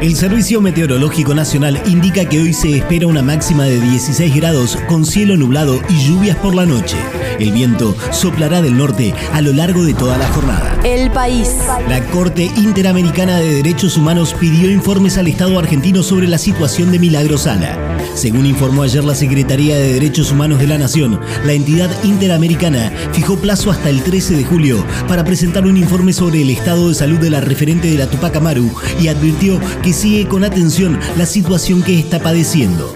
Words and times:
El 0.00 0.14
Servicio 0.16 0.60
Meteorológico 0.60 1.34
Nacional 1.34 1.80
indica 1.86 2.24
que 2.24 2.40
hoy 2.40 2.52
se 2.52 2.76
espera 2.76 3.06
una 3.06 3.22
máxima 3.22 3.64
de 3.64 3.80
16 3.80 4.34
grados 4.34 4.78
con 4.88 5.04
cielo 5.04 5.36
nublado 5.36 5.80
y 5.88 6.06
lluvias 6.06 6.36
por 6.36 6.54
la 6.54 6.66
noche. 6.66 6.96
El 7.38 7.52
viento 7.52 7.94
soplará 8.12 8.62
del 8.62 8.76
norte 8.76 9.14
a 9.32 9.40
lo 9.40 9.52
largo 9.52 9.84
de 9.84 9.94
toda 9.94 10.16
la 10.16 10.28
jornada. 10.28 10.76
El 10.84 11.10
país. 11.10 11.50
La 11.88 12.02
Corte 12.06 12.50
Interamericana 12.56 13.38
de 13.38 13.54
Derechos 13.54 13.96
Humanos 13.96 14.34
pidió 14.38 14.70
informes 14.70 15.18
al 15.18 15.26
Estado 15.26 15.58
argentino 15.58 16.02
sobre 16.02 16.28
la 16.28 16.38
situación 16.38 16.92
de 16.92 16.98
Milagro 16.98 17.36
Sala. 17.36 17.76
Según 18.14 18.46
informó 18.46 18.82
ayer 18.82 19.04
la 19.04 19.14
Secretaría 19.14 19.76
de 19.76 19.94
Derechos 19.94 20.32
Humanos 20.32 20.58
de 20.58 20.66
la 20.66 20.78
Nación, 20.78 21.20
la 21.44 21.52
entidad 21.52 21.90
interamericana 22.04 22.90
fijó 23.12 23.36
plazo 23.36 23.70
hasta 23.70 23.90
el 23.90 24.02
13 24.02 24.36
de 24.36 24.44
julio 24.44 24.84
para 25.08 25.24
presentar 25.24 25.66
un 25.66 25.76
informe 25.76 26.12
sobre 26.12 26.40
el 26.40 26.50
estado 26.50 26.88
de 26.88 26.94
salud 26.94 27.18
de 27.18 27.30
la 27.30 27.40
referente 27.40 27.90
de 27.90 27.98
la 27.98 28.08
Tupac 28.08 28.36
Amaru 28.36 28.70
y 29.00 29.08
advirtió 29.08 29.60
que 29.82 29.92
sigue 29.92 30.28
con 30.28 30.44
atención 30.44 30.98
la 31.16 31.26
situación 31.26 31.82
que 31.82 31.98
está 31.98 32.18
padeciendo 32.18 32.94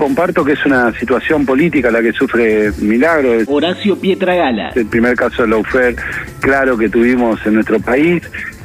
comparto 0.00 0.42
que 0.46 0.52
es 0.52 0.64
una 0.64 0.98
situación 0.98 1.44
política 1.44 1.90
la 1.90 2.00
que 2.00 2.12
sufre 2.12 2.72
Milagro. 2.78 3.32
Horacio 3.46 3.98
Pietragala. 3.98 4.70
El 4.74 4.86
primer 4.86 5.14
caso 5.14 5.42
de 5.42 5.48
Laufer, 5.48 5.94
claro 6.40 6.78
que 6.78 6.88
tuvimos 6.88 7.38
en 7.44 7.54
nuestro 7.54 7.78
país. 7.80 8.22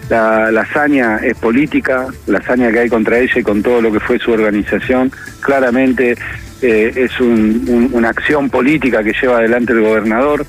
La, 0.09 0.47
hazaña 0.47 1.17
es 1.17 1.35
política, 1.35 2.07
la 2.27 2.37
hazaña 2.37 2.71
que 2.71 2.79
hay 2.79 2.89
contra 2.89 3.19
ella 3.19 3.33
y 3.37 3.43
con 3.43 3.61
todo 3.61 3.81
lo 3.81 3.91
que 3.91 3.99
fue 3.99 4.17
su 4.17 4.31
organización, 4.31 5.11
claramente 5.41 6.15
eh, 6.61 6.93
es 6.95 7.19
una 7.19 8.09
acción 8.09 8.49
política 8.49 9.03
que 9.03 9.11
lleva 9.19 9.39
adelante 9.39 9.73
el 9.73 9.81
gobernador. 9.81 10.45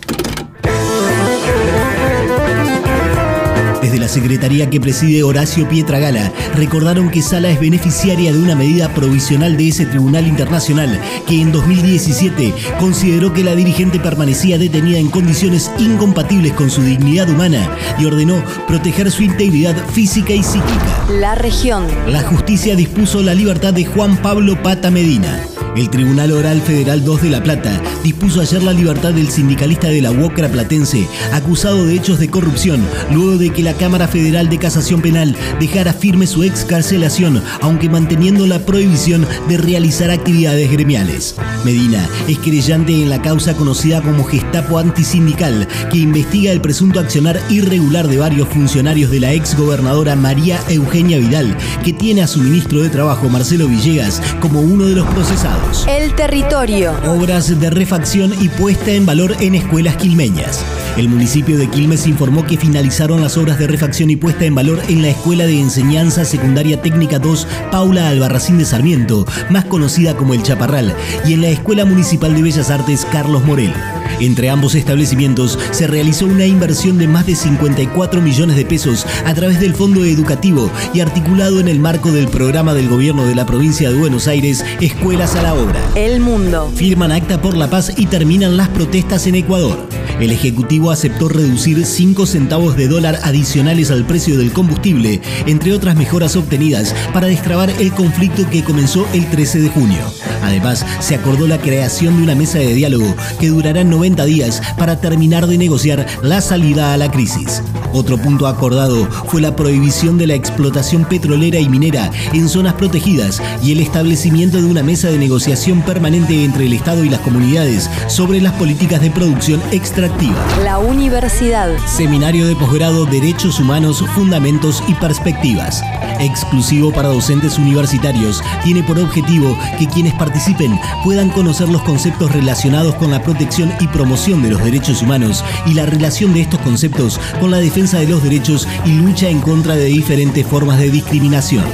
Desde 3.96 4.08
la 4.08 4.12
Secretaría 4.12 4.68
que 4.68 4.78
preside 4.78 5.22
Horacio 5.22 5.66
Pietragala, 5.66 6.30
recordaron 6.54 7.08
que 7.08 7.22
Sala 7.22 7.48
es 7.48 7.58
beneficiaria 7.58 8.30
de 8.30 8.38
una 8.38 8.54
medida 8.54 8.92
provisional 8.92 9.56
de 9.56 9.68
ese 9.68 9.86
Tribunal 9.86 10.26
Internacional 10.26 11.00
que 11.26 11.40
en 11.40 11.50
2017 11.50 12.52
consideró 12.78 13.32
que 13.32 13.42
la 13.42 13.54
dirigente 13.54 13.98
permanecía 13.98 14.58
detenida 14.58 14.98
en 14.98 15.08
condiciones 15.08 15.70
incompatibles 15.78 16.52
con 16.52 16.68
su 16.68 16.82
dignidad 16.82 17.30
humana 17.30 17.74
y 17.98 18.04
ordenó 18.04 18.44
proteger 18.68 19.10
su 19.10 19.22
integridad 19.22 19.74
física 19.88 20.34
y 20.34 20.42
psíquica. 20.42 21.06
La 21.08 21.34
región. 21.34 21.86
La 22.06 22.20
justicia 22.20 22.76
dispuso 22.76 23.22
la 23.22 23.32
libertad 23.32 23.72
de 23.72 23.86
Juan 23.86 24.18
Pablo 24.18 24.62
Pata 24.62 24.90
Medina. 24.90 25.40
El 25.76 25.90
Tribunal 25.90 26.32
Oral 26.32 26.62
Federal 26.62 27.04
2 27.04 27.22
de 27.22 27.30
La 27.30 27.42
Plata 27.42 27.82
dispuso 28.02 28.40
ayer 28.40 28.62
la 28.62 28.72
libertad 28.72 29.12
del 29.12 29.28
sindicalista 29.28 29.88
de 29.88 30.00
la 30.00 30.10
UOCRA 30.10 30.48
platense, 30.48 31.06
acusado 31.34 31.84
de 31.84 31.94
hechos 31.94 32.18
de 32.18 32.30
corrupción, 32.30 32.82
luego 33.12 33.36
de 33.36 33.50
que 33.50 33.62
la 33.62 33.74
Cámara 33.74 34.08
Federal 34.08 34.48
de 34.48 34.58
Casación 34.58 35.02
Penal 35.02 35.36
dejara 35.60 35.92
firme 35.92 36.26
su 36.26 36.44
excarcelación, 36.44 37.42
aunque 37.60 37.90
manteniendo 37.90 38.46
la 38.46 38.64
prohibición 38.64 39.26
de 39.48 39.58
realizar 39.58 40.10
actividades 40.10 40.72
gremiales. 40.72 41.34
Medina 41.62 42.08
es 42.26 42.38
querellante 42.38 42.94
en 42.94 43.10
la 43.10 43.20
causa 43.20 43.54
conocida 43.54 44.00
como 44.00 44.24
Gestapo 44.24 44.78
Antisindical, 44.78 45.68
que 45.92 45.98
investiga 45.98 46.52
el 46.52 46.62
presunto 46.62 47.00
accionar 47.00 47.38
irregular 47.50 48.08
de 48.08 48.16
varios 48.16 48.48
funcionarios 48.48 49.10
de 49.10 49.20
la 49.20 49.34
exgobernadora 49.34 50.16
María 50.16 50.58
Eugenia 50.70 51.18
Vidal, 51.18 51.54
que 51.84 51.92
tiene 51.92 52.22
a 52.22 52.26
su 52.26 52.40
ministro 52.40 52.82
de 52.82 52.88
Trabajo, 52.88 53.28
Marcelo 53.28 53.68
Villegas, 53.68 54.22
como 54.40 54.62
uno 54.62 54.86
de 54.86 54.96
los 54.96 55.06
procesados. 55.08 55.65
El 55.88 56.14
territorio. 56.14 56.92
Obras 57.06 57.58
de 57.60 57.70
refacción 57.70 58.32
y 58.40 58.48
puesta 58.48 58.92
en 58.92 59.06
valor 59.06 59.36
en 59.40 59.54
escuelas 59.54 59.96
quilmeñas. 59.96 60.64
El 60.96 61.10
municipio 61.10 61.58
de 61.58 61.68
Quilmes 61.68 62.06
informó 62.06 62.46
que 62.46 62.56
finalizaron 62.56 63.20
las 63.20 63.36
obras 63.36 63.58
de 63.58 63.66
refacción 63.66 64.08
y 64.08 64.16
puesta 64.16 64.46
en 64.46 64.54
valor 64.54 64.80
en 64.88 65.02
la 65.02 65.08
Escuela 65.08 65.44
de 65.44 65.60
Enseñanza 65.60 66.24
Secundaria 66.24 66.80
Técnica 66.80 67.18
2 67.18 67.46
Paula 67.70 68.08
Albarracín 68.08 68.56
de 68.56 68.64
Sarmiento, 68.64 69.26
más 69.50 69.66
conocida 69.66 70.16
como 70.16 70.32
El 70.32 70.42
Chaparral, 70.42 70.94
y 71.26 71.34
en 71.34 71.42
la 71.42 71.48
Escuela 71.48 71.84
Municipal 71.84 72.34
de 72.34 72.42
Bellas 72.42 72.70
Artes 72.70 73.06
Carlos 73.12 73.44
Morel. 73.44 73.74
Entre 74.20 74.48
ambos 74.48 74.74
establecimientos 74.74 75.58
se 75.72 75.86
realizó 75.86 76.24
una 76.24 76.46
inversión 76.46 76.96
de 76.96 77.08
más 77.08 77.26
de 77.26 77.36
54 77.36 78.22
millones 78.22 78.56
de 78.56 78.64
pesos 78.64 79.06
a 79.26 79.34
través 79.34 79.60
del 79.60 79.74
Fondo 79.74 80.02
Educativo 80.02 80.70
y 80.94 81.00
articulado 81.00 81.60
en 81.60 81.68
el 81.68 81.78
marco 81.78 82.10
del 82.10 82.28
programa 82.28 82.72
del 82.72 82.88
gobierno 82.88 83.26
de 83.26 83.34
la 83.34 83.44
provincia 83.44 83.90
de 83.90 83.98
Buenos 83.98 84.28
Aires, 84.28 84.64
Escuelas 84.80 85.34
a 85.36 85.42
la 85.42 85.52
Obra. 85.52 85.78
El 85.94 86.20
mundo. 86.20 86.72
Firman 86.74 87.12
acta 87.12 87.42
por 87.42 87.54
la 87.54 87.68
paz 87.68 87.92
y 87.98 88.06
terminan 88.06 88.56
las 88.56 88.70
protestas 88.70 89.26
en 89.26 89.34
Ecuador. 89.34 89.86
El 90.20 90.30
Ejecutivo 90.30 90.90
aceptó 90.90 91.28
reducir 91.28 91.84
5 91.84 92.24
centavos 92.26 92.76
de 92.76 92.88
dólar 92.88 93.18
adicionales 93.22 93.90
al 93.90 94.06
precio 94.06 94.38
del 94.38 94.52
combustible, 94.52 95.20
entre 95.46 95.72
otras 95.72 95.94
mejoras 95.94 96.36
obtenidas 96.36 96.94
para 97.12 97.26
destrabar 97.26 97.68
el 97.70 97.92
conflicto 97.92 98.48
que 98.48 98.64
comenzó 98.64 99.06
el 99.12 99.28
13 99.28 99.60
de 99.60 99.68
junio. 99.68 100.00
Además, 100.42 100.86
se 101.00 101.14
acordó 101.14 101.46
la 101.46 101.58
creación 101.58 102.16
de 102.16 102.22
una 102.22 102.34
mesa 102.34 102.58
de 102.58 102.74
diálogo 102.74 103.14
que 103.38 103.48
durará 103.48 103.84
90 103.84 104.24
días 104.24 104.62
para 104.78 105.00
terminar 105.00 105.46
de 105.46 105.58
negociar 105.58 106.06
la 106.22 106.40
salida 106.40 106.94
a 106.94 106.96
la 106.96 107.10
crisis. 107.10 107.62
Otro 107.96 108.18
punto 108.18 108.46
acordado 108.46 109.08
fue 109.26 109.40
la 109.40 109.56
prohibición 109.56 110.18
de 110.18 110.26
la 110.26 110.34
explotación 110.34 111.06
petrolera 111.06 111.58
y 111.58 111.66
minera 111.66 112.10
en 112.34 112.46
zonas 112.46 112.74
protegidas 112.74 113.40
y 113.62 113.72
el 113.72 113.80
establecimiento 113.80 114.58
de 114.58 114.66
una 114.66 114.82
mesa 114.82 115.08
de 115.08 115.16
negociación 115.16 115.80
permanente 115.80 116.44
entre 116.44 116.66
el 116.66 116.74
Estado 116.74 117.04
y 117.04 117.08
las 117.08 117.20
comunidades 117.20 117.88
sobre 118.08 118.42
las 118.42 118.52
políticas 118.52 119.00
de 119.00 119.10
producción 119.10 119.62
extractiva. 119.72 120.36
La 120.62 120.78
universidad. 120.78 121.70
Seminario 121.86 122.46
de 122.46 122.54
posgrado 122.56 123.06
Derechos 123.06 123.60
Humanos, 123.60 124.04
Fundamentos 124.14 124.82
y 124.88 124.92
Perspectivas. 124.92 125.82
Exclusivo 126.20 126.92
para 126.92 127.08
docentes 127.08 127.56
universitarios, 127.56 128.42
tiene 128.62 128.82
por 128.82 128.98
objetivo 128.98 129.56
que 129.78 129.86
quienes 129.86 130.12
participen 130.14 130.78
puedan 131.02 131.30
conocer 131.30 131.70
los 131.70 131.82
conceptos 131.82 132.30
relacionados 132.32 132.94
con 132.96 133.10
la 133.10 133.22
protección 133.22 133.72
y 133.80 133.86
promoción 133.86 134.42
de 134.42 134.50
los 134.50 134.62
derechos 134.62 135.00
humanos 135.00 135.42
y 135.64 135.72
la 135.72 135.86
relación 135.86 136.34
de 136.34 136.42
estos 136.42 136.60
conceptos 136.60 137.18
con 137.40 137.50
la 137.50 137.58
defensa 137.58 137.85
de 137.94 138.08
los 138.08 138.22
derechos 138.22 138.66
y 138.84 138.90
lucha 138.94 139.28
en 139.28 139.40
contra 139.40 139.76
de 139.76 139.84
diferentes 139.84 140.44
formas 140.44 140.78
de 140.78 140.90
discriminación. 140.90 141.64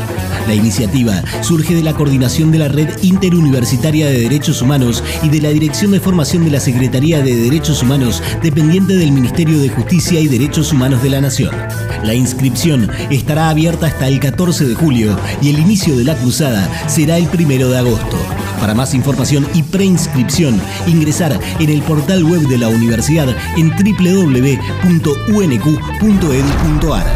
La 0.47 0.55
iniciativa 0.55 1.23
surge 1.41 1.75
de 1.75 1.83
la 1.83 1.95
coordinación 1.95 2.51
de 2.51 2.59
la 2.59 2.69
Red 2.69 3.03
Interuniversitaria 3.03 4.07
de 4.07 4.21
Derechos 4.21 4.61
Humanos 4.61 5.03
y 5.23 5.31
de 5.31 5.41
la 5.41 5.49
Dirección 5.49 5.93
de 5.93 6.01
Formación 6.01 6.45
de 6.45 6.51
la 6.51 6.61
Secretaría 6.61 7.23
de 7.23 7.35
Derechos 7.35 7.83
Humanos, 7.83 8.23
dependiente 8.43 8.95
del 8.95 9.13
Ministerio 9.13 9.59
de 9.59 9.71
Justicia 9.71 10.21
y 10.21 10.29
Derechos 10.29 10.73
Humanos 10.73 11.03
de 11.03 11.11
la 11.11 11.21
Nación. 11.23 11.55
La 12.05 12.15
inscripción 12.15 12.91
estará 13.11 13.49
abierta 13.49 13.87
hasta 13.87 14.09
el 14.09 14.21
14 14.21 14.67
de 14.67 14.75
julio 14.75 15.17
y 15.41 15.49
el 15.49 15.61
inicio 15.61 15.97
de 15.97 16.05
la 16.05 16.17
cruzada 16.17 16.69
será 16.89 17.17
el 17.17 17.29
1 17.33 17.69
de 17.69 17.79
agosto. 17.79 18.19
Para 18.61 18.75
más 18.75 18.95
información 18.95 19.47
y 19.55 19.63
preinscripción, 19.63 20.61
ingresar 20.87 21.39
en 21.59 21.71
el 21.71 21.83
portal 21.83 22.23
web 22.23 22.43
de 22.43 22.59
la 22.59 22.69
universidad 22.69 23.29
en 23.57 23.71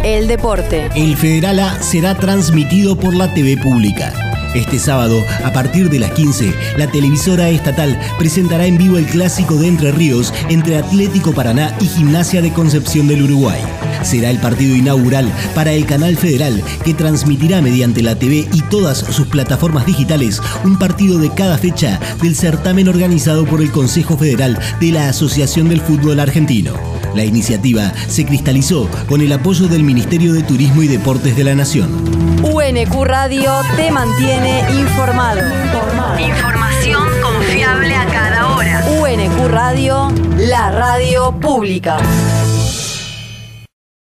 El 0.03 0.29
deporte. 0.29 0.89
El 0.95 1.17
Federal 1.17 1.59
A 1.61 1.83
será 1.83 2.15
transmitido 2.15 2.97
por 2.97 3.15
la 3.15 3.33
TV 3.35 3.57
pública. 3.57 4.13
Este 4.55 4.79
sábado, 4.79 5.23
a 5.45 5.53
partir 5.53 5.91
de 5.91 5.99
las 5.99 6.13
15, 6.13 6.55
la 6.79 6.91
televisora 6.91 7.49
estatal 7.51 7.99
presentará 8.19 8.67
en 8.67 8.79
vivo 8.79 8.97
el 8.97 9.07
clásico 9.07 9.57
de 9.57 9.69
Entre 9.69 9.93
Ríos 9.93 10.33
entre 10.49 10.79
Atlético 10.79 11.33
Paraná 11.33 11.77
y 11.81 11.87
Gimnasia 11.87 12.41
de 12.41 12.53
Concepción 12.53 13.09
del 13.09 13.23
Uruguay 13.23 13.61
será 14.07 14.31
el 14.31 14.39
partido 14.39 14.75
inaugural 14.75 15.31
para 15.55 15.73
el 15.73 15.85
canal 15.85 16.17
federal 16.17 16.63
que 16.85 16.95
transmitirá 16.95 17.61
mediante 17.61 18.03
la 18.03 18.17
TV 18.17 18.49
y 18.53 18.63
todas 18.63 18.99
sus 18.99 19.27
plataformas 19.27 19.85
digitales 19.85 20.41
un 20.65 20.79
partido 20.79 21.19
de 21.19 21.31
cada 21.31 21.59
fecha 21.59 22.01
del 22.23 22.37
certamen 22.37 22.89
organizado 22.89 23.45
por 23.45 23.61
el 23.61 23.73
Consejo 23.73 24.17
Federal 24.17 24.59
de 24.81 24.93
la 24.93 25.09
Asociación 25.09 25.69
del 25.69 25.81
Fútbol 25.81 26.21
Argentino. 26.21 26.75
La 27.17 27.25
iniciativa 27.25 27.95
se 28.09 28.27
cristalizó 28.27 28.91
con 29.09 29.23
el 29.23 29.33
apoyo 29.33 29.69
del 29.69 29.83
Ministerio 29.83 30.35
de 30.35 30.43
Turismo 30.43 30.83
y 30.83 30.87
Deportes 30.87 31.35
de 31.35 31.45
la 31.45 31.55
Nación. 31.55 31.91
UNQ 32.43 32.93
Radio 33.05 33.55
te 33.75 33.91
mantiene 33.91 34.61
informado. 34.79 35.41
Información 36.21 37.05
confiable 37.23 37.95
a 37.95 38.05
cada 38.05 38.55
hora. 38.55 38.85
UNQ 39.01 39.49
Radio, 39.49 40.13
la 40.37 40.71
radio 40.71 41.33
pública. 41.41 41.97